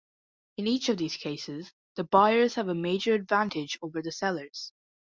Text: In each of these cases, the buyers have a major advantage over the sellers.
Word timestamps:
In 0.57 0.65
each 0.65 0.89
of 0.89 0.97
these 0.97 1.15
cases, 1.15 1.71
the 1.95 2.03
buyers 2.03 2.55
have 2.55 2.67
a 2.67 2.73
major 2.73 3.13
advantage 3.13 3.77
over 3.83 4.01
the 4.01 4.11
sellers. 4.11 4.73